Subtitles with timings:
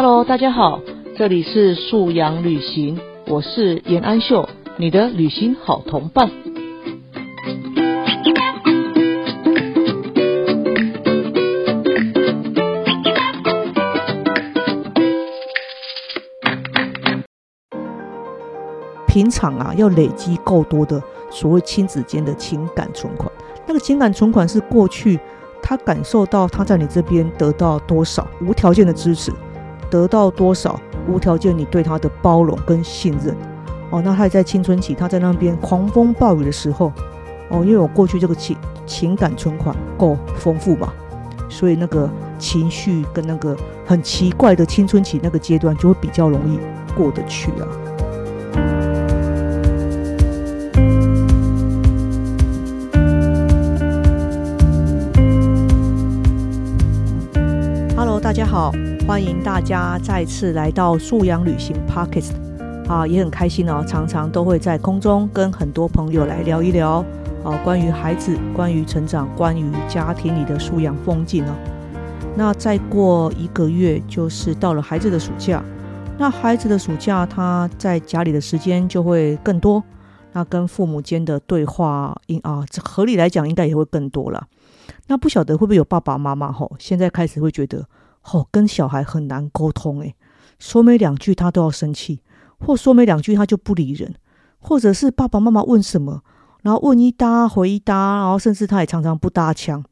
[0.00, 0.78] Hello，大家好，
[1.16, 6.30] 这里是素阳旅行，我是严安秀，你的旅行好同伴。
[19.08, 23.28] 平常啊，要累积够多的所谓亲子间的情感存款，
[23.66, 25.18] 那个情感存款是过去
[25.60, 29.32] 他感受到他在你这边得到多少无条件的支持，
[29.90, 33.34] 得到多少无条件你对他的包容跟信任。
[33.90, 36.92] 哦，那他也在青春期，他在那边狂风暴雨的时候，
[37.48, 38.56] 哦，因为我过去这个情
[38.86, 40.92] 情感存款够丰富嘛，
[41.48, 43.56] 所以那个情绪跟那个
[43.86, 46.58] 很奇怪的青春期那个阶段就会比较容易
[46.94, 47.87] 过得去啊。
[58.38, 58.70] 家好，
[59.04, 67.04] 欢迎大家再次来到素养旅行 p o c k e t 啊，也很开心哦，常常都会在空中跟很多朋友来聊一聊
[67.42, 71.52] 啊，关于孩子、关于成长、关于家庭里的素养风景哦。
[72.36, 75.60] 那再过一个月就是到了孩子的暑假，
[76.16, 79.82] 那孩子的暑假他在家里的时间就会更多，
[80.32, 84.46] 那跟父母间的对话应啊，合理来讲应该也会更多了。
[85.08, 87.84] 那不晓得会不会有爸爸妈妈吼，现在开始会觉得
[88.28, 90.14] 吼跟小孩很难沟通诶，
[90.58, 92.20] 说没两句他都要生气，
[92.60, 94.14] 或说没两句他就不理人，
[94.58, 96.22] 或者是爸爸妈妈问什么，
[96.62, 99.82] 然后问一搭回一搭，然后甚至他也常常不搭腔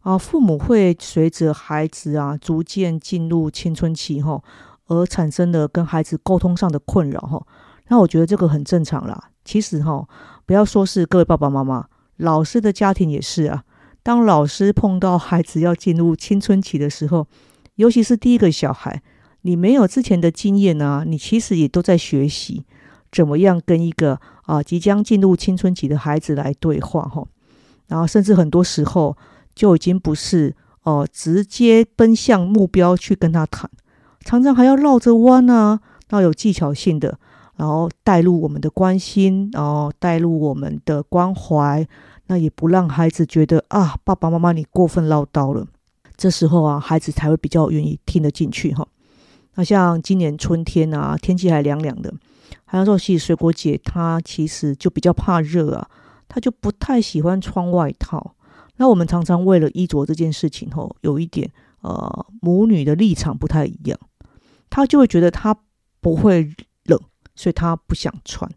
[0.00, 0.18] 啊。
[0.18, 4.42] 父母会随着孩子啊逐渐进入青春期吼，
[4.88, 7.46] 而产生的跟孩子沟通上的困扰吼。
[7.88, 9.30] 那我觉得这个很正常啦。
[9.44, 10.08] 其实吼，
[10.44, 13.64] 不要说是各位爸爸妈妈，老师的家庭也是啊。
[14.02, 17.26] 当老师碰到孩子要进入青春期的时候，
[17.80, 19.00] 尤其是第一个小孩，
[19.40, 22.66] 你没有之前的经验呢，你其实也都在学习
[23.10, 27.26] 怎么样跟一个啊即将进入青春期的孩子来对话哈。
[27.88, 29.16] 然后甚至很多时候
[29.54, 33.70] 就已经不是哦直接奔向目标去跟他谈，
[34.26, 35.80] 常常还要绕着弯啊，
[36.10, 37.18] 要有技巧性的，
[37.56, 41.88] 然后带入我们的关心，然后带入我们的关怀。
[42.26, 45.66] 那也不让孩子觉得啊，爸爸妈妈你过分唠叨了。
[46.20, 48.86] 这时候啊，孩子才会比较愿意听得进去哈。
[49.54, 52.12] 那像今年春天啊，天气还凉凉的，
[52.66, 55.88] 还有说其实水果姐她其实就比较怕热啊，
[56.28, 58.34] 她就不太喜欢穿外套。
[58.76, 61.50] 那我们常常为了衣着这件事情吼，有一点
[61.80, 63.98] 呃母女的立场不太一样，
[64.68, 65.56] 她就会觉得她
[66.02, 66.54] 不会
[66.84, 67.00] 冷，
[67.34, 68.50] 所以她不想穿。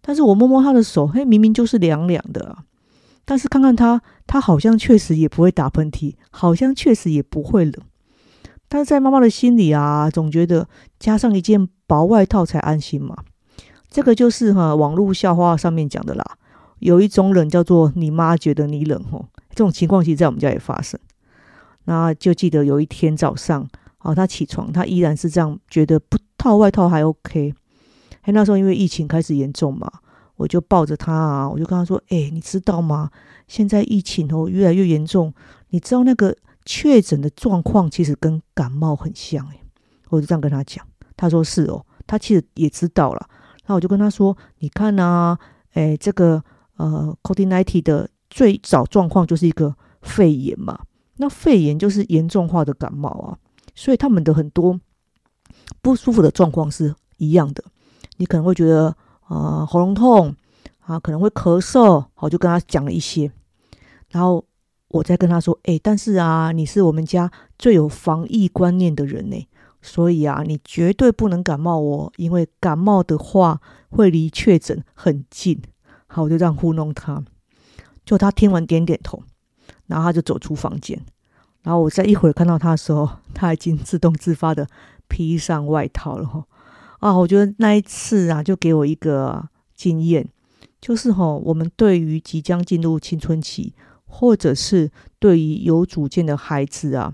[0.00, 2.64] 但是我摸摸她的手，嘿，明明就是凉凉的啊。
[3.24, 7.74] 但是看看他，他好像确实也不会打喷嚏，好像确实也不会冷。
[8.68, 10.68] 但是在妈妈的心里啊，总觉得
[10.98, 13.16] 加上一件薄外套才安心嘛。
[13.90, 16.24] 这个就是哈网络笑话上面讲的啦。
[16.78, 20.98] 有一种冷叫做你妈觉得你冷哦，这种情况其实在我们家也发生。
[21.84, 23.68] 那就记得有一天早上，
[23.98, 27.54] 啊，他起床，他依然是这样觉得不套外套还 OK。
[28.22, 29.88] 哎，那时候因为疫情开始严重嘛。
[30.42, 33.08] 我就抱着他啊，我就跟他说：“哎，你知道吗？
[33.46, 35.32] 现在疫情哦越来越严重，
[35.68, 39.62] 你知道那个确诊的状况其实跟感冒很像哎。”
[40.10, 40.84] 我就这样跟他讲，
[41.16, 43.28] 他说：“是哦，他其实也知道了。”
[43.66, 45.38] 那我就跟他说：“你看啊，
[45.74, 46.42] 哎，这个
[46.76, 50.80] 呃，COVID-19 的最早状况就是一个肺炎嘛，
[51.18, 53.38] 那肺炎就是严重化的感冒啊，
[53.76, 54.80] 所以他们的很多
[55.80, 57.62] 不舒服的状况是一样的。
[58.16, 58.92] 你可能会觉得。”
[59.32, 60.36] 啊，喉咙痛
[60.80, 63.32] 啊，可能会咳嗽，我就跟他讲了一些，
[64.10, 64.44] 然后
[64.88, 69.48] 我再跟他说，哎，但是啊，你是我们家最有防疫观念的人呢，
[69.80, 75.62] 所以啊，你绝对不能感冒哦，因为感冒的话会离确诊很近。
[76.06, 77.24] 好，我就这样糊弄他，
[78.04, 79.22] 就他听完点点头，
[79.86, 81.00] 然后他就走出房间，
[81.62, 84.68] 然后我在一会儿看到他的时候，他已经自动自发的
[85.08, 86.44] 披上外套了哈。
[87.02, 90.24] 啊，我觉得那一次啊，就给我一个经验，
[90.80, 94.88] 就是哈，我们对于即将进入青春期，或者是
[95.18, 97.12] 对于有主见的孩子啊，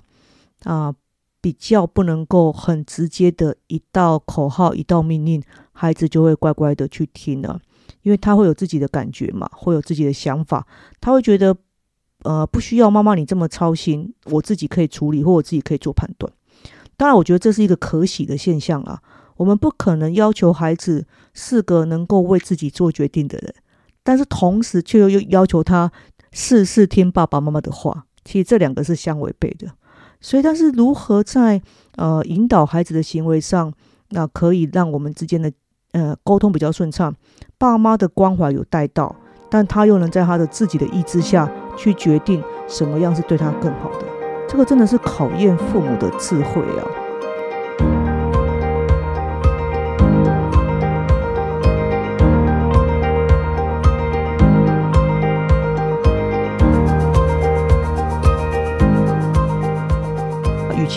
[0.65, 0.95] 啊，
[1.41, 5.43] 比较不能够很直接的一道口号、一道命令，
[5.73, 7.59] 孩子就会乖乖的去听了，
[8.03, 10.67] 因为他会有自己的感觉嘛，会有自己的想法，
[11.01, 11.57] 他会觉得，
[12.25, 16.31] 呃，不需要妈妈你这么操心，我自己可以处理，或我自己可以做判断。
[16.99, 19.01] 当然，我觉得这是一个可喜的现象啊。
[19.39, 23.55] 我们不可能要求孩子是个能够为自己做决定的人，
[24.03, 25.91] 但是同时却又又要求他
[26.31, 28.05] 事事听爸爸妈妈的话。
[28.25, 29.69] 其实这两个是相违背的。
[30.21, 31.63] 所以，但是如何在
[31.97, 33.73] 呃引导孩子的行为上，
[34.11, 35.51] 那可以让我们之间的
[35.93, 37.15] 呃沟通比较顺畅，
[37.57, 39.15] 爸妈的关怀有带到，
[39.49, 44.05] 但他又能在他的自己的意志下去决定什么样是对他更好的，
[44.49, 47.08] 这个真的是考验父母的智慧啊。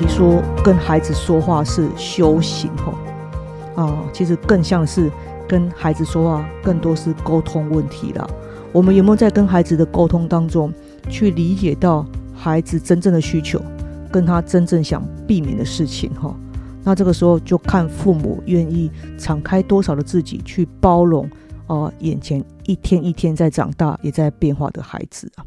[0.02, 2.94] 你说跟孩子说话是修行吼
[3.76, 5.12] 啊，其实更像是
[5.48, 8.28] 跟孩子说话，更多是沟通问题啦。
[8.72, 10.74] 我们有没有在跟孩子的沟通当中，
[11.08, 12.04] 去理解到
[12.34, 13.62] 孩子真正的需求，
[14.12, 16.36] 跟他真正想避免的事情哈？
[16.84, 18.90] 那这个时候就看父母愿意
[19.20, 21.30] 敞开多少的自己去包容
[21.68, 25.46] 哦，眼前一天一天在长大也在变化的孩子啊。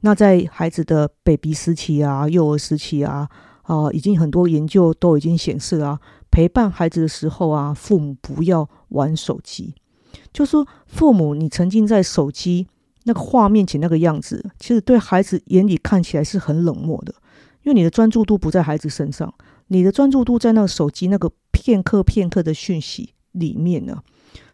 [0.00, 3.28] 那在孩子的 baby 时期啊，幼儿时期啊。
[3.68, 6.00] 啊，已经很多研究都已经显示了，
[6.30, 9.74] 陪伴孩子的时候啊，父母不要玩手机。
[10.32, 12.66] 就说父母，你沉浸在手机
[13.04, 17.12] 那个画面前那个样子，其实对孩子眼里看起来是很冷漠的，
[17.62, 19.32] 因为你的专注度不在孩子身上，
[19.66, 24.02] 你的专注度在那个手机那个片刻片刻的讯息里面呢。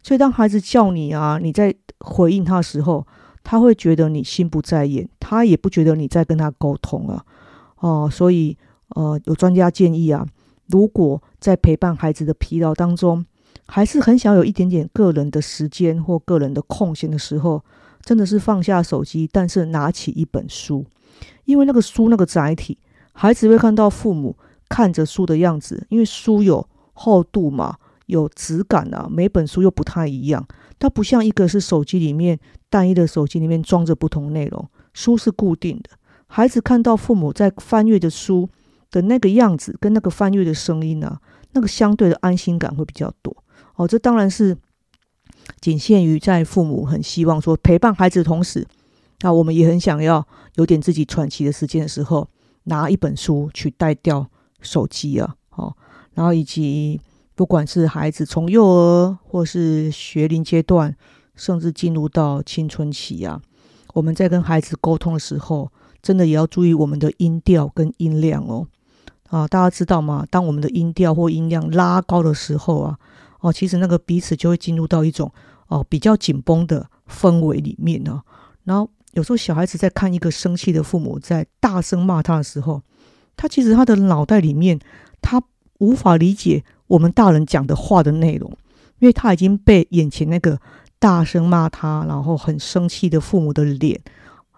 [0.03, 3.07] 所以当孩子叫你啊，你在回应他的时候，
[3.45, 7.25] 他会觉得你心不在焉，他也不觉得你在跟他沟通啊。
[7.79, 8.59] 哦，所以。
[8.95, 10.27] 呃，有专家建议啊，
[10.69, 13.25] 如果在陪伴孩子的疲劳当中，
[13.67, 17.63] 还是很想有一点点个人的时间或个人的空闲的时候，
[18.03, 20.85] 真的是放下手机，但是拿起一本书，
[21.45, 22.79] 因为那个书那个载体，
[23.13, 24.37] 孩子会看到父母
[24.69, 27.77] 看着书的样子，因为书有厚度嘛，
[28.07, 30.47] 有质感啊，每本书又不太一样，
[30.79, 32.39] 它不像一个是手机里面
[32.71, 35.91] 单一的手机里面装着不同内容，书是固定的，
[36.27, 38.49] 孩子看到父母在翻阅的书。
[38.95, 41.19] 的那个样子跟那个翻阅的声音呢，
[41.51, 43.37] 那个相对的安心感会比较多
[43.75, 43.89] 哦。
[43.89, 44.57] 这当然是
[45.61, 48.65] 仅限于在父母很希望说陪伴孩子的同时，
[49.23, 50.25] 那我们也很想要
[50.55, 52.29] 有点自己喘息的时间的时候，
[52.65, 54.31] 拿一本书去带掉
[54.61, 55.77] 手机啊，哦，
[56.15, 57.01] 然后以及
[57.35, 60.95] 不管是孩子从幼儿或是学龄阶段，
[61.35, 63.43] 甚至进入到青春期啊，
[63.95, 68.69] 我们在跟孩子沟通的时候，真的也要注意我们的音调跟音量哦。
[69.35, 70.25] 啊，大家知道吗？
[70.31, 72.97] 当我们的音调或音量拉高的时候啊，
[73.41, 75.29] 哦，其实那个彼此就会进入到一种
[75.67, 78.23] 哦比较紧绷的氛围里面呢。
[78.63, 82.81] 然后有时候小孩子在看一个生气的父母在大声骂他的时候，
[83.37, 84.79] 他其实他的脑袋里面
[85.21, 85.43] 他
[85.79, 88.49] 无法理解我们大人讲的话的内容，
[89.01, 90.61] 因为他已经被眼前那个
[91.01, 94.01] 大声骂他，然后很生气的父母的脸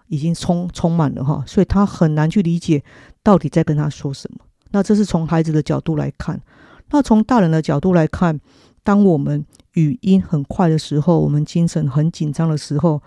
[0.07, 2.83] 已经充充满了哈，所以他很难去理解
[3.23, 4.41] 到底在跟他说什么。
[4.71, 6.41] 那这是从孩子的角度来看，
[6.89, 8.39] 那从大人的角度来看，
[8.83, 13.01] 当我们语音很快的时候，我们精神很紧张的时候，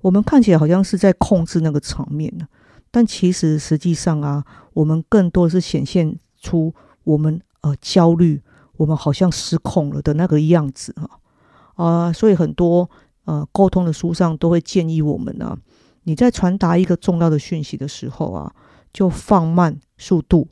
[0.00, 2.46] 我们看起来好像是在控制那个场面呢，
[2.90, 6.72] 但其实实际上啊，我们更多是显现出
[7.04, 8.42] 我们呃焦虑，
[8.76, 12.88] 我们好像失控了的那个样子啊啊，所以很多
[13.24, 15.56] 呃沟通的书上都会建议我们呢，
[16.04, 18.52] 你在传达一个重要的讯息的时候啊，
[18.92, 20.48] 就放慢速度。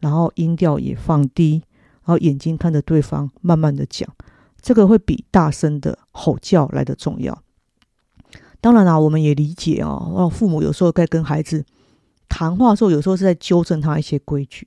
[0.00, 1.62] 然后音调也放低，
[2.04, 4.08] 然后眼睛看着对方，慢慢的讲，
[4.60, 7.42] 这个会比大声的吼叫来的重要。
[8.60, 11.64] 当然啦，我们也理解哦，父母有时候该跟孩子
[12.28, 14.66] 谈话的时候，有时候是在纠正他一些规矩。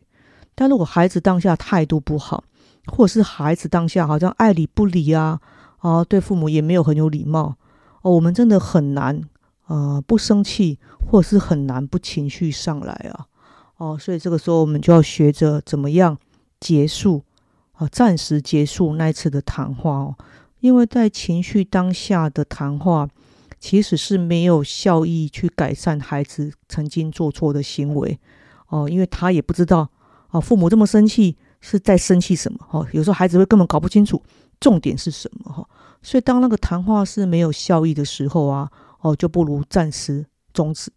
[0.55, 2.43] 但如果孩子当下态度不好，
[2.85, 5.39] 或者是孩子当下好像爱理不理啊，
[5.79, 7.55] 啊，对父母也没有很有礼貌
[8.01, 9.21] 哦，我们真的很难
[9.67, 13.27] 呃不生气，或者是很难不情绪上来啊。
[13.81, 16.15] 哦，所以这个时候我们就要学着怎么样
[16.59, 17.23] 结束
[17.71, 20.15] 啊，暂时结束那一次的谈话哦，
[20.59, 23.09] 因为在情绪当下的谈话，
[23.59, 28.19] 其实是没有效益去改善孩子曾经做错的行为
[28.67, 29.89] 哦，因为他也不知道
[30.27, 34.21] 啊，父母这么生气是在生气什么哦，有时候孩子会根本搞不清楚
[34.59, 35.67] 重点是什么哈，
[36.03, 38.69] 所以当那个谈话是没有效益的时候啊，
[38.99, 40.23] 哦，就不如暂时
[40.53, 40.91] 终止。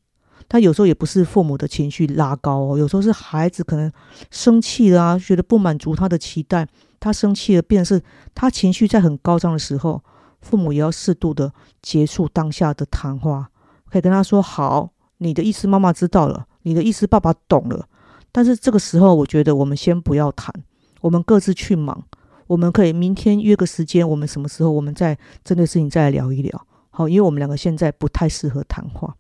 [0.49, 3.91] 他有时候也不是父母的情绪拉高哦，有时候是孩子可能
[4.31, 6.67] 生气了啊，觉得不满足他的期待，
[7.01, 8.03] 他生气了，便是
[8.35, 10.03] 他情绪在很高涨的时候，
[10.41, 13.49] 父母也要适度的结束当下的谈话，
[13.91, 17.89] 可以跟他说：“好，你的意思妈妈知道了，你的意思爸爸懂了，
[18.31, 20.55] 但是这个时候我觉得我们先不要谈，
[21.01, 22.05] 我们各自去忙，
[22.47, 29.15] 我们可以明天约个时间，我们什么时候我们再针对事情再来聊一聊，好，因为我们两个现在不太适合谈话。”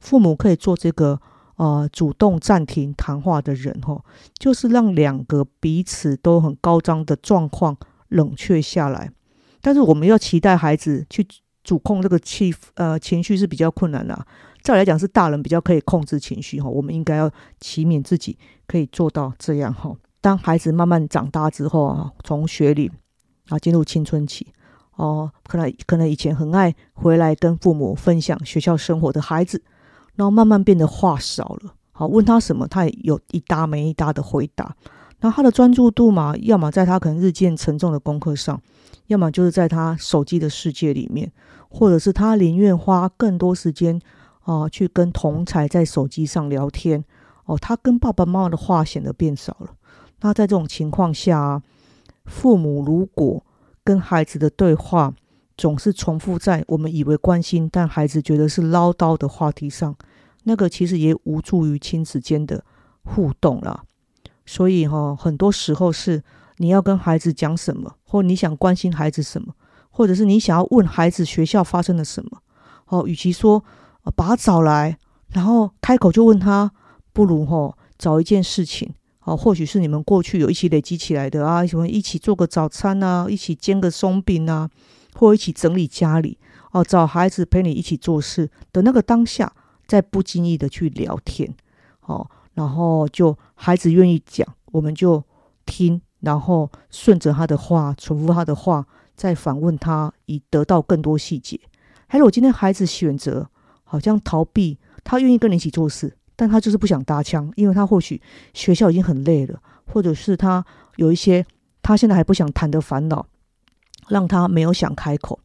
[0.00, 1.20] 父母可以做这个
[1.56, 4.02] 呃主动暂停谈话的人，哈，
[4.38, 7.76] 就是让两个彼此都很高涨的状况
[8.08, 9.10] 冷却下来。
[9.60, 11.26] 但是我们要期待孩子去
[11.62, 14.26] 主控这个气呃情绪是比较困难的。
[14.62, 19.94] 再来讲是大人比较可以控制情绪哈，我们应该要启勉自己可以做到这样哈。
[20.22, 22.90] 当孩子慢慢长大之后啊，从学龄
[23.48, 24.46] 啊进入青春期
[24.96, 29.62] 哦，可能可能以前很爱回来跟父母分享学校生活的孩子，
[30.16, 31.74] 然后慢慢变得话少了。
[31.92, 34.74] 好，问他什么，他也有一搭没一搭的回答。
[35.20, 38.60] 那他的专注度嘛，要么在他可能日渐沉重的功课上，
[39.06, 41.32] 要么就是在他手机的世界里面，
[41.68, 44.00] 或者是他宁愿花更多时间。
[44.46, 47.02] 哦，去跟同才在手机上聊天，
[47.46, 49.70] 哦，他跟爸爸妈妈的话显得变少了。
[50.20, 51.62] 那在这种情况下，
[52.26, 53.42] 父母如果
[53.82, 55.14] 跟孩子的对话
[55.56, 59.96] 总是重复在我们以为关心，但孩子觉得是唠叨的话题上，
[60.44, 62.64] 那个其实也无助于亲子间的
[63.02, 63.84] 互动了。
[64.46, 66.22] 所以哈，很多时候是
[66.58, 69.54] 你要跟孩子讲什么，或你想关心孩子什么，
[69.90, 72.38] 或者是你想要问孩子学校发生了什么。
[72.86, 73.64] 哦，与其说。
[74.14, 76.70] 把他找来，然后开口就问他，
[77.14, 84.68] 不如吼找一件事情，哦，或许是你们过去有一起累积起来的啊，什么一起做个早餐啊，一起煎个松饼啊，
[85.14, 86.38] 或一起整理家里，
[86.72, 89.52] 哦，找孩子陪你一起做事的那个当下，
[89.86, 91.54] 在不经意的去聊天，
[92.02, 95.22] 哦，然后就孩子愿意讲，我们就
[95.64, 101.58] 听，然后顺着他的话，重复他的话，再反问他，以得到更多细节。
[102.06, 103.48] 还有，今天孩子选择。
[103.86, 108.20] 好像逃避，他愿意跟你一起做事，但他就是不想搭腔，因为他或许
[108.52, 110.64] 学校已经很累了，或者是他
[110.96, 111.46] 有一些
[111.80, 113.24] 他现在还不想谈的烦恼，
[114.08, 115.40] 让他没有想开口。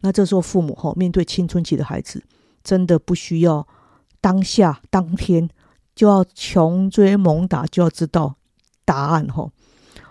[0.00, 2.22] 那这时候父母哈，面对青春期的孩子，
[2.62, 3.66] 真的不需要
[4.20, 5.48] 当下当天
[5.94, 8.36] 就要穷追猛打，就要知道
[8.84, 9.50] 答案哈。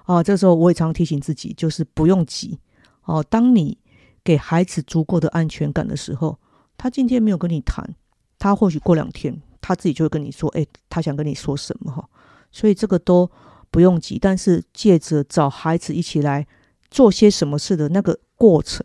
[0.03, 2.59] 啊，这时候我也常提醒自己，就是不用急
[3.03, 3.23] 哦。
[3.23, 3.77] 当你
[4.23, 6.37] 给孩子足够的安全感的时候。
[6.77, 7.95] 他今天没有跟你谈，
[8.37, 12.05] 他或许过两天他自己就会跟你说，哎，他想跟你说什么哈，
[12.51, 13.31] 所以这个都
[13.71, 14.19] 不用急。
[14.19, 16.45] 但是借着找孩子一起来
[16.95, 18.81] 做些什么事的那个过程，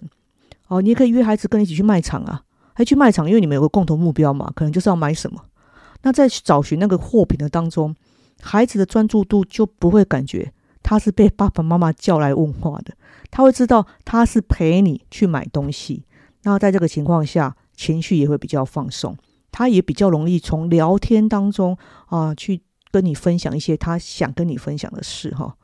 [0.66, 2.42] 哦，你也可以约孩子跟你一起去卖场啊，
[2.74, 5.40] 还去卖场，因为你们有个共同目标嘛，可能就是要买什么。
[6.02, 7.94] 那在找寻那个货品的当中，
[8.42, 10.52] 孩子的专注度就不会感觉
[10.82, 12.92] 他是被爸爸妈妈叫来问话的，
[13.30, 16.04] 他会知道他是陪你去买东西。
[16.42, 19.16] 那在这个情况下，情绪也会比较放松，
[19.52, 25.54] 他也比较容易从聊天当中啊去跟你分享一些他想跟你分享的事哈。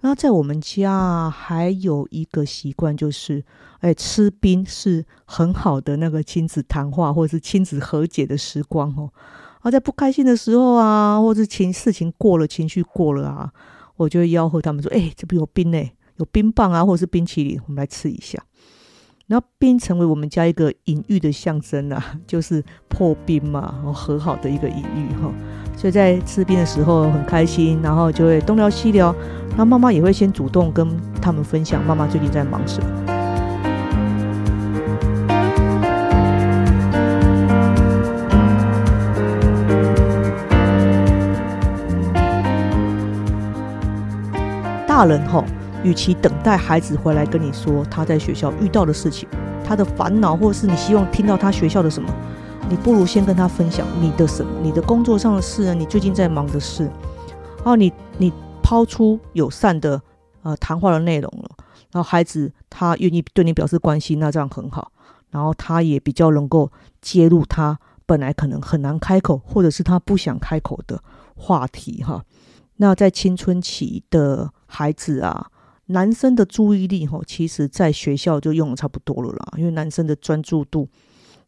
[0.00, 3.44] 那在我们家还有一个习惯就是，
[3.80, 9.12] 哎，吃冰是很好的那个亲子谈话或者是亲子和解的时光哦。
[9.60, 13.52] 啊，在不开心的时候啊，或者情事情过了，情绪过了啊，
[13.96, 18.40] 我就会吆喝他们说，哎，这边有冰呢，有冰棒啊，或者是冰淇淋，我们来吃一下。
[19.28, 25.30] 然后冰成为我们家一个隐喻的象征啊， 就是破冰嘛，和好的一个隐喻哈。
[25.76, 29.14] 所以在吃冰的时候很开心，然后就会东聊西聊。
[29.54, 30.88] 那妈妈也会先主动跟
[31.20, 32.88] 他们分享妈妈最近在忙什么。
[44.86, 45.44] 大人哈。
[45.84, 49.28] 与其等待孩子回来跟你说他在学校遇到的事情，
[49.64, 52.12] 他的烦恼，或是你希望听到他学校的什么，
[52.68, 56.90] 你不如先跟他分享你的什么，你的工作上的事啊，你最近在忙的事。
[57.64, 58.32] 啊，你你
[58.62, 60.00] 抛出友善的
[60.42, 61.50] 呃谈话的内容了，
[61.92, 64.90] 然后孩子他愿意对你表示关心，那这样很好。
[65.30, 71.00] 然后他也比较能够揭露他本来可能很难开口，或者是他不想开口的
[71.36, 72.24] 话题哈。
[72.76, 75.48] 那在青春期的孩子啊。
[75.88, 79.52] 男生的注意力，哈，其实在学校就用的差不多了啦。
[79.58, 80.88] 因为男生的专注度，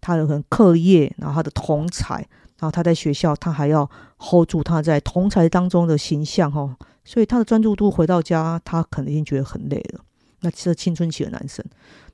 [0.01, 2.17] 他的可能课业，然后他的同才，
[2.59, 6.77] 然后他在学校，他还要 hold 住他在同才当中的形象，哈。
[7.05, 10.01] 所以他的专注度回到家，他可能已经觉得很累了。
[10.41, 11.65] 那是青春期的男生，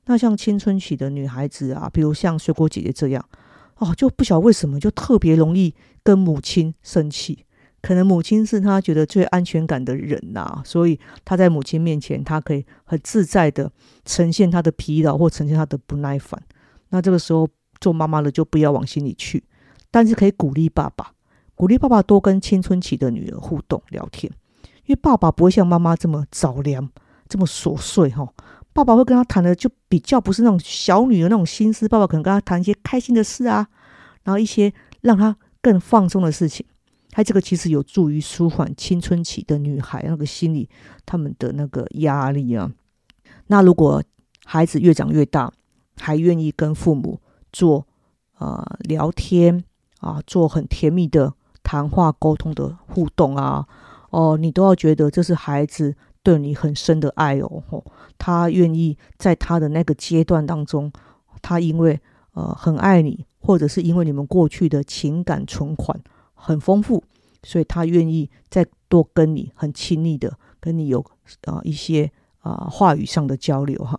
[0.06, 3.24] 那像青春期的女孩子啊，比如像水果姐姐这样，
[3.78, 7.45] 哦，就不晓得为什么就特别容易跟母亲生气。
[7.86, 13.70] 可能母亲是他觉得最安全感的人呐，所以他在母亲面前，他可以很自在的
[14.04, 16.42] 呈现他的疲劳或呈现他的不耐烦。
[16.88, 17.48] 那这个时候
[17.80, 19.44] 做妈妈的就不要往心里去，
[19.92, 21.12] 但是可以鼓励爸爸，
[21.54, 24.32] 鼓励爸爸多跟青春期的女儿互动聊天，
[24.86, 26.90] 因为爸爸不会像妈妈这么着凉，
[27.28, 28.28] 这么琐碎哈。
[28.72, 33.68] 爸爸会跟他谈的就比较不是那种小女儿那种心思，爸爸可能跟他谈一些开心的事啊，
[34.24, 36.66] 然后一些让他更放松的事情。
[37.16, 40.68] 它这个其实有助于舒缓青春期的女孩那个心理
[41.06, 42.70] 他们的那个压力啊。
[43.46, 44.02] 那如果
[44.44, 45.50] 孩子越长越大，
[45.96, 47.18] 还愿意跟父母
[47.50, 47.86] 做
[48.36, 49.64] 呃聊天
[50.00, 51.32] 啊，做很甜蜜的
[51.62, 53.66] 谈话沟通的互动啊，
[54.10, 57.82] 哦，你都要觉得这是孩子对你很深的爱哦。
[58.18, 60.92] 他愿意在他的那个阶段当中，
[61.40, 61.98] 他因为
[62.34, 65.98] 呃很爱你，或者是因为你们过去的情感存款
[66.46, 67.02] 很丰富，
[67.42, 71.04] 所以他愿意再多跟你很亲密的跟你有
[71.42, 73.98] 啊一些啊话语上的交流哈。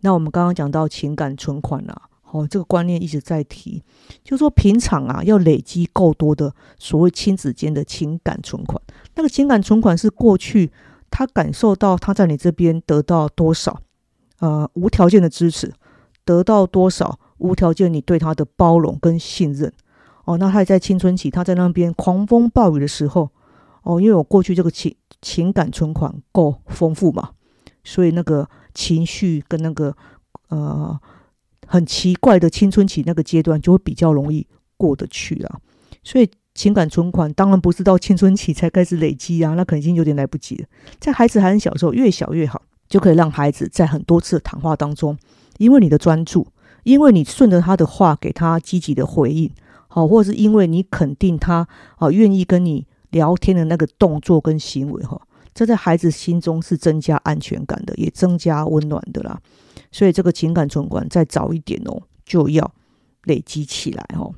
[0.00, 3.84] 那我们刚刚讲到情感存款啊，哦，这个观念一直在提，
[4.24, 8.82] 就说平常啊要累积够多的所谓亲子间的情感存款。
[9.14, 10.72] 那个情感存款是过去
[11.08, 13.80] 他感受到他在你这边得到多少，
[14.40, 15.72] 呃，无条件的支持，
[16.24, 19.72] 得到多少无条件你对他的包容跟信任。
[20.32, 23.30] 哦，那他在青春期他在那边狂风暴雨的时候，
[23.82, 27.30] 哦，因为我过去这个情情感存款够丰富嘛，
[27.84, 28.48] 所以那个。
[28.72, 29.92] 情绪跟那个
[30.48, 30.96] 呃
[31.66, 34.46] 很奇怪的青春期那个阶段，就会比较容易
[34.76, 35.60] 过得去了。
[36.04, 40.66] 所以情感存款当然不是到青春期才开始累积啊，那肯定有点来不及了。
[41.00, 45.18] 在孩子还很小的时候，越小越好，就可以让孩子在很多次谈话当中，
[45.58, 46.46] 因为你的专注，
[46.84, 49.50] 因为你顺着他的话给他积极的回应，
[49.90, 51.66] 好，或者是因为你肯定他
[51.96, 55.20] 啊愿意跟你聊天的那个动作跟行为哈。
[55.52, 59.38] 这在孩子心中是增加安全感的，也增加温暖的啦。
[59.90, 62.72] 所以这个情感存款再早一点哦，就要
[63.24, 64.32] 累积起来哦。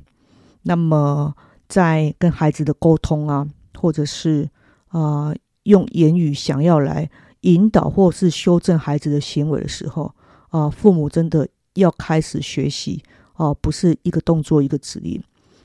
[0.63, 1.35] 那么
[1.69, 4.49] 在跟孩子的沟通啊，或者是
[4.87, 5.31] 啊
[5.63, 7.07] 用言语想要来
[7.41, 10.11] 引导或是修正孩子的行为的时候
[10.49, 15.23] 啊，父母真的要开始学习啊，不是一个动作一个指令，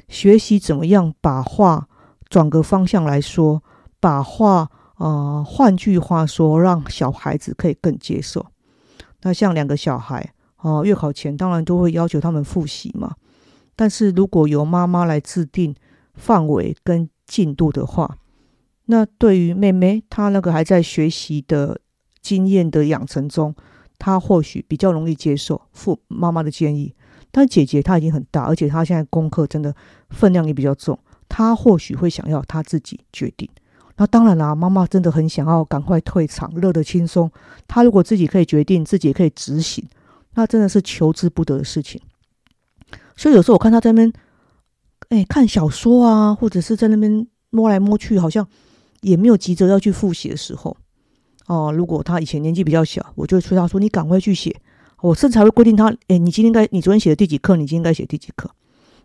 [0.09, 1.89] 学习怎么样把话
[2.29, 3.63] 转个方向来说，
[4.01, 4.71] 把话。
[4.99, 8.45] 啊，换句话说，让小孩子可以更接受。
[9.23, 13.15] 那像两个小孩啊，月考前当然都会要求他们复习嘛。
[13.77, 15.73] 但是如果由妈妈来制定
[16.15, 18.19] 范围跟进度的话，
[18.87, 21.81] 那对于妹妹她那个还在学习的
[22.21, 23.55] 经验的养成中，
[24.01, 26.93] 她或许比较容易接受父妈妈的建议。
[27.31, 29.73] 但姐姐她已经很大，而且她现在功课真的
[30.11, 33.49] 分量也比较重，她或许会想要她自己决定。
[33.97, 37.31] 那当然啦，妈妈真的很想要赶快退场，乐得轻松。
[37.67, 39.85] 她如果自己可以决定，自己也可以执行，
[40.35, 42.01] 那真的是求之不得的事情。
[43.17, 44.13] 所以有时候我看她在那边，
[45.09, 48.47] 哎，看小说啊，或者是在那边摸来摸去，好像
[49.01, 50.77] 也没有急着要去复习的时候。
[51.47, 54.55] 哦，如果他以前年纪比较小，我就会催他说：“你赶快去写。”
[55.01, 58.51] 我甚至还会规定他：“哎，你今天该，你昨天写的第几课，你今天该写第几课。”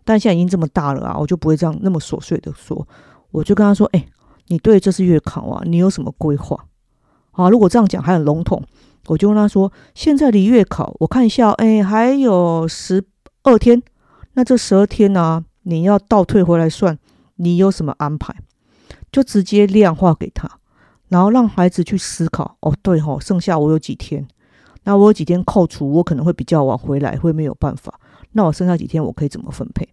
[0.04, 2.86] 但现在已经这么大了啊，我就不会这样那么琐碎的说，
[3.30, 4.06] 我就跟他说：“哎。”
[4.48, 6.66] 你对这次月考啊，你有什么规划？
[7.30, 8.62] 啊，如果这样讲还很笼统，
[9.06, 13.02] 我就跟他说：现在离月考，我看一下，哎，还有十
[13.44, 13.82] 二天。
[14.34, 16.98] 那这十二天呢，你要倒退回来算，
[17.36, 18.36] 你有什么安排？
[19.10, 20.58] 就直接量化给他，
[21.08, 22.58] 然后让孩子去思考。
[22.60, 24.28] 哦，对吼，剩下我有几天？
[24.82, 27.98] 那我有几天扣除，我可能会比较晚回来，会没有办法。
[28.32, 29.88] 那我剩下几天，我可以怎么分配？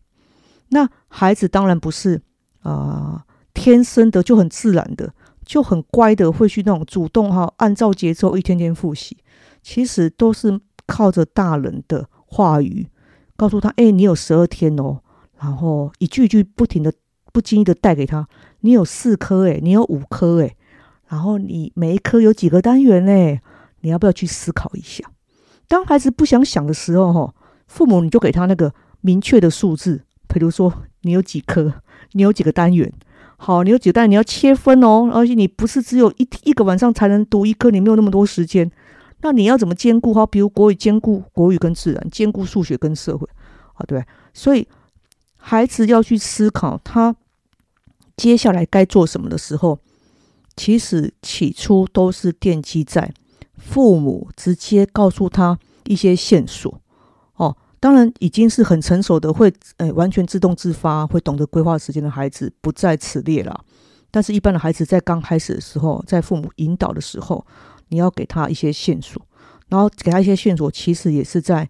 [0.71, 2.21] 那孩子当然不是
[2.63, 3.23] 啊。
[3.53, 5.13] 天生的就很自然的
[5.45, 9.17] 就很乖的会去那种主动哈，按照节奏一天天复习，
[9.61, 10.57] 其实都是
[10.87, 12.87] 靠着大人的话语
[13.35, 15.01] 告诉他：哎，你有十二天哦，
[15.37, 16.93] 然后一句句不停的、
[17.33, 18.25] 不经意的带给他：
[18.61, 20.55] 你有四科哎，你有五科哎，
[21.09, 23.41] 然后你每一科有几个单元哎，
[23.81, 25.03] 你要不要去思考一下？
[25.67, 27.35] 当孩子不想想的时候哈，
[27.67, 31.73] 父母你就给他那个明确的数字，比如说你有几科，
[32.13, 32.91] 你有几个单元。
[33.37, 38.71] 好，你有几个单元你要切分哦，而且你不是只有一一个晚上才能读一科，你没有那么多时间。
[39.21, 40.13] 那你要怎么兼顾？
[40.13, 43.27] 哈，比如国语兼顾国语跟自然，兼顾数学跟社会，
[43.73, 44.03] 啊，对。
[44.33, 44.67] 所以
[45.37, 47.15] 孩子要去思考他
[48.15, 49.79] 接下来该做什么的时候，
[50.55, 53.11] 其实起初都是奠基在
[53.57, 56.79] 父母直接告诉他一些线索。
[57.81, 63.65] 当然已经是很成熟的，会诶完全自动自发，会懂得规划时间的孩子不在此列了。
[64.11, 67.43] 但是，一般的孩子在刚开始的时候，在父母引导的时候，
[67.89, 69.19] 你要给他一些线索，
[69.67, 71.67] 然后给他一些线索，其实也是在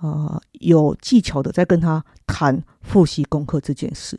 [0.00, 4.18] 呃有技巧的在跟他谈复习功课这件事，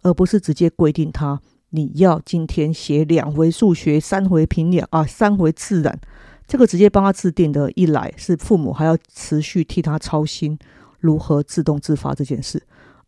[0.00, 1.38] 而不是直接规定他
[1.70, 6.00] 你要今天写两回数学，三回平量啊，三回自然。
[6.50, 10.58] 这个直接帮他制定的，一来是父母还要持续替他操心
[10.98, 12.58] 如何自动自发这件事；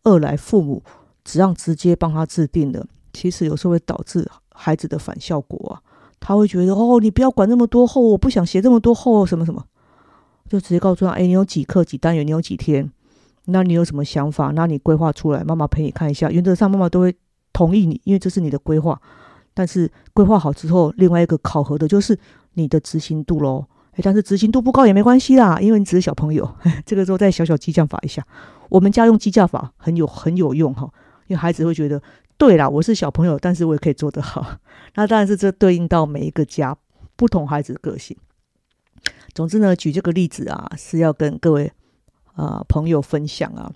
[0.03, 0.81] 二来父母
[1.25, 5.81] 只让直接帮他制定的，其实有时候会导致孩子的反效果啊。
[6.21, 9.61] 他会觉得哦，你不要管那么多后，我不想写这么多后什么什么，
[10.47, 12.89] 就直接告诉他，哎，你有几课几单元，你有几天，
[13.47, 14.51] 那你有什么想法？
[14.51, 16.31] 那你规划出来，妈妈陪你看一下。
[16.31, 17.13] 原则上妈妈都会
[17.51, 19.01] 同意你，因为这是你的规划。
[19.53, 22.17] 但是规划好之后，另外一个考核的就是
[22.53, 23.65] 你的执行度喽。
[24.01, 26.49] 但是执行度不高也没关系啦，因为你只是小朋友。
[26.85, 28.25] 这个时候再小小激将法一下，
[28.69, 30.89] 我们家用激将法很有很有用哈，
[31.27, 32.01] 因为孩子会觉得。
[32.35, 34.57] 对啦，我是小朋友，但是我也可以做得好。
[34.95, 36.75] 那当然是这对应到每一个家
[37.15, 38.17] 不同孩子的个性。
[39.33, 41.71] 总之呢，举这个例子啊，是要跟各位
[42.33, 43.71] 啊朋友分享啊，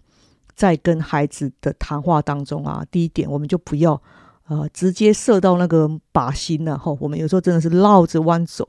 [0.56, 4.02] 在跟孩子的谈话当中啊，第一点我们就不要
[4.48, 6.96] 呃直接射到那个靶心了哈。
[7.00, 8.68] 我们有时候真的是绕着弯走，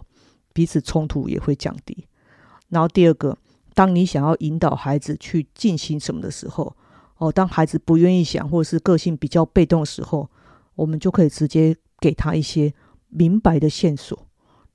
[0.53, 2.07] 彼此冲突也会降低。
[2.69, 3.37] 然后第二个，
[3.75, 6.77] 当你想要引导孩子去进行什么的时候，
[7.17, 10.29] 哦，当孩子不愿意想，或者是个性比较被动的时候，
[10.75, 12.73] 我们就可以直接给他一些
[13.09, 14.27] 明白的线索，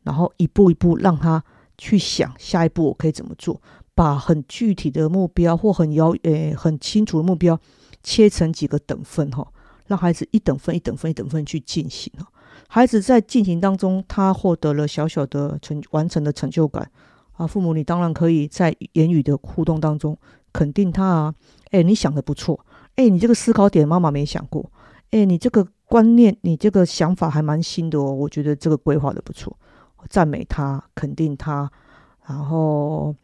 [0.02, 1.44] 然后一步一步让他
[1.78, 3.62] 去想下一步我可以怎么做，
[3.94, 7.60] 把很具体的目标或很遥诶很清楚的目标
[8.02, 9.48] 切成几个等分哈，
[9.88, 12.26] 让孩子一等分一等分一等分去进行哦。
[12.67, 16.89] 孩子在进行当中，他获得了小小的成完成的成就感
[17.34, 17.46] 啊。
[17.46, 20.17] 父母，你当然可以在言语的互动当中
[20.52, 21.36] 肯定他啊。
[21.72, 22.65] 哎，你想的不错。
[22.96, 24.72] 哎，你这个思考点妈妈没想过。
[25.12, 28.12] 哎，你这个观念，你这个想法还蛮新的哦。
[28.12, 29.56] 我觉得这个规划的不错，
[30.10, 31.72] 赞美他，肯定他。
[32.26, 33.15] 然后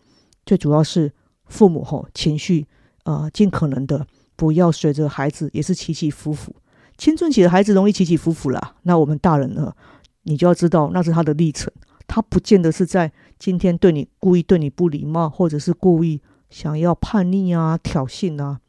[0.45, 1.11] 最主要是
[1.45, 2.67] 父母吼情绪，
[3.05, 4.05] 呃，尽可能的
[4.39, 6.55] 不要随着孩子也是起起伏伏。
[6.97, 8.75] 青春期的孩子容易起起伏伏啦。
[8.83, 9.75] 那我们大人呢，
[10.23, 11.69] 你就要知道那是他的历程，
[12.07, 16.21] 他不见得是在今天对你故意对你不礼貌，或者是故意。
[16.49, 18.59] 想要叛逆啊、挑衅啊，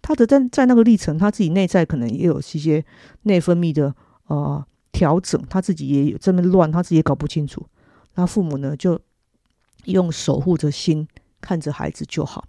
[0.00, 2.82] 他的在在那个历程，他自己内在可能也有一些
[3.22, 3.94] 内分泌的
[4.28, 7.64] 呃调整，他自己也有这么乱，他自己也搞不清楚。
[8.14, 8.98] 那父母呢，就
[9.84, 11.06] 用守护着心
[11.40, 12.44] 看着孩子就好，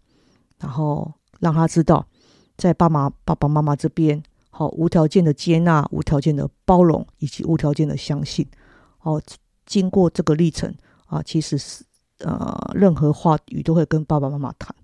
[0.59, 2.07] 然后让他知道，
[2.59, 8.45] 在爸妈爸爸妈妈这边，好无条件的接纳、无条件的包容以及无条件的相信。
[9.01, 9.19] 哦，
[9.65, 10.71] 经过这个历程
[11.07, 11.83] 啊，其实是。
[12.21, 14.75] 呃，任何话语都会跟爸爸妈妈谈。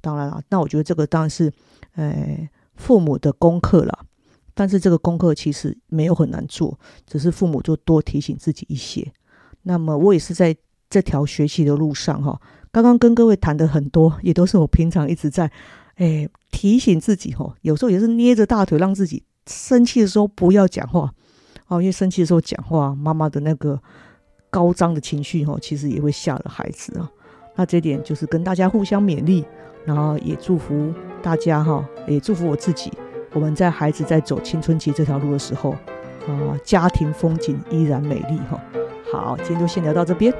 [0.00, 1.52] 当然了，那我觉得这个当然是，
[1.94, 3.96] 呃，父母的功课了。
[4.54, 9.12] 但是这个功课其实没有很难做，只是父母就多提醒自己一些。
[9.62, 10.56] 那么我也是在
[10.90, 12.40] 这条学习的路上哈，
[12.72, 15.48] 刚刚跟各位谈的很多，也都是我平常一直在，
[15.96, 17.54] 哎，提醒自己哈。
[17.62, 21.12] 有时候也是捏着大腿让自己生气的时候不要讲话
[21.68, 23.80] 哦，因为生气的时候讲话，妈妈的那个。
[24.50, 27.10] 高涨的情绪哈，其实也会吓了孩子啊。
[27.56, 29.44] 那这点就是跟大家互相勉励，
[29.84, 32.92] 然后也祝福大家哈，也祝福我自己。
[33.32, 35.70] 我们在孩子在走青春期这条路的时候，
[36.28, 38.62] 啊，家庭风景依然美丽哈。
[39.12, 40.32] 好，今天就先聊到这边。